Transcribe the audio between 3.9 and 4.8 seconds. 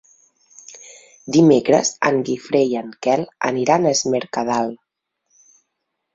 Es Mercadal.